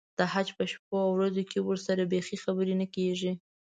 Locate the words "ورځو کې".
1.15-1.59